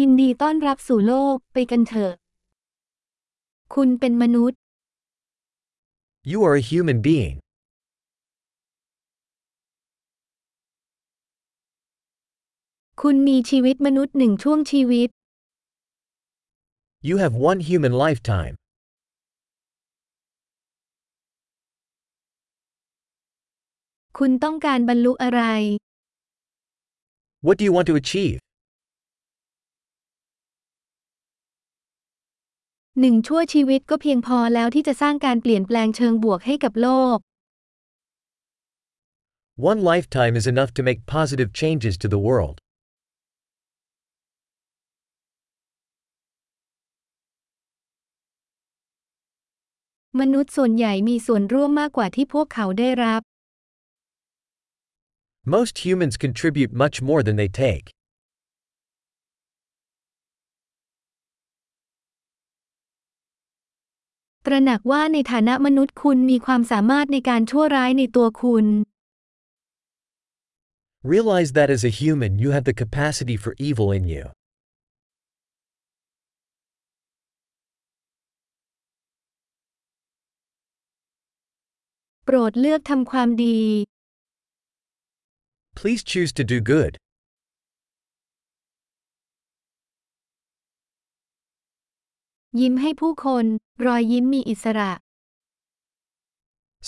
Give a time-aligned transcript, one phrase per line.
[0.00, 2.12] ยินดีต้อนรับสู่โลก ไปกันเถอะ
[3.74, 4.58] คุณเป็นมนุษย์
[6.30, 7.36] You are a human being.
[13.02, 15.08] คุณมีชีวิตมนุษย์หนึ่งช่วงชีวิต
[17.08, 18.54] You have one human lifetime.
[24.18, 25.42] คุณต้องการบรรลุอะไร
[27.46, 28.38] What do you want to achieve?
[33.00, 37.18] หนึ่งชั่วชีวิตก็เพียงพอแล้วที่จะสร้างการเปลี่ยนแปลงเชิงบวกให้กับโลก
[39.70, 42.56] One lifetime is enough to make positive changes to the world.
[50.20, 53.20] มนุษย์ส่วนใหญ่มีส่วนร่วมมากกว่าที่พวกเขาได้รับ
[55.56, 57.86] Most humans contribute much more than they take.
[64.46, 68.66] ตระหนักว่าในฐานะมนุษย์คุณมีความสามารถในการชั่วร้ายในตัวคุณ
[71.14, 74.24] Realize that as a human you have the capacity for evil in you.
[82.24, 83.60] โปรดเลือกทำความดี
[85.80, 86.92] Please choose to do good.
[92.58, 93.44] ยิ้มให้ผู้คน
[93.86, 94.92] รอยยิ้มมีอิสระ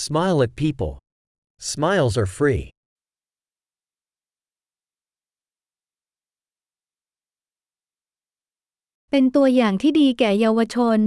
[0.06, 0.92] Smile at people.
[1.72, 2.62] Smiles are free.
[9.10, 11.00] เป็นตัวอย่างที่ดีแก่เยาวชน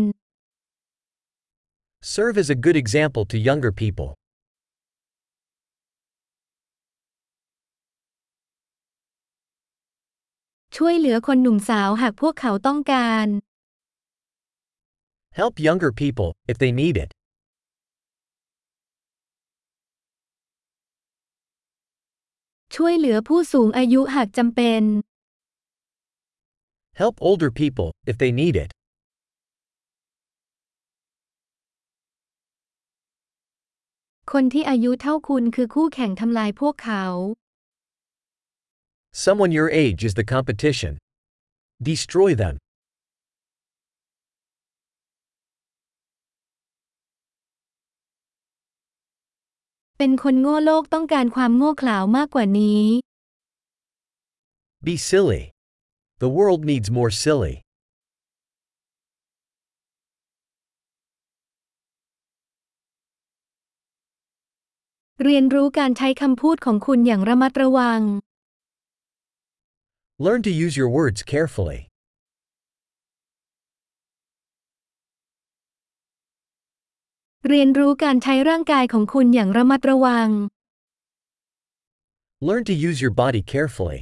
[2.13, 4.09] Serve as a good example to younger people.
[10.75, 13.27] ช่วยเหลือคนหนุ่มสาวหากพวกเขาต้องการ
[15.40, 17.10] Help younger people, if they need it.
[22.74, 24.82] ช่วยเหลือผู้สูงอายุหากจำเป็น
[27.00, 28.70] Help older people, if they need it.
[34.32, 37.04] คนที่อายุเท่าคุณคือคู่แข่งทำลายพวกเขา
[39.24, 40.92] Someone your age is the competition.
[41.90, 42.54] Destroy them.
[49.97, 52.83] เป็นคนโง่โลกต้องการความโง่เขลาวมากกว่านี้
[54.87, 55.43] Be silly.
[56.23, 57.55] The world needs more silly.
[65.23, 68.01] เรียนรู้การใช้คำพูดของคุณอย่างระมัดระวัง
[70.25, 71.79] Learn to use your words carefully.
[77.51, 80.29] เรียนรู้การใช้ร่างกายของคุณอย่างระมัดระวัง
[82.47, 83.99] Learn to use your body carefully.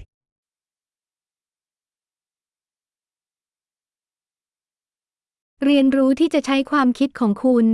[5.66, 7.68] เรียนรู้ที่จะใช้ความคิดของคุณ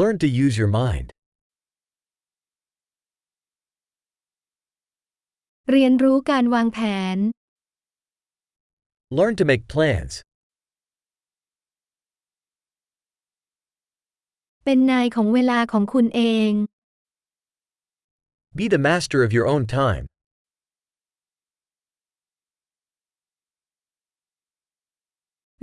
[0.00, 1.08] Learn to use your mind.
[5.70, 6.78] เรียนรู้การวางแผ
[7.14, 7.18] น
[9.18, 10.12] Learn to make plans.
[14.64, 16.52] เป็นนายของเวลาของคุณเอง
[18.58, 20.04] Be the master of your own time.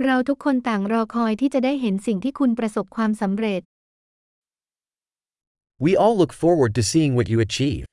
[0.04, 3.62] เราทุกคนต่างรอคอยที่จะได้เห็นสิ่งที่คุณประสบความสำเร็จ
[5.84, 7.84] We all look forward to seeing what you achieve.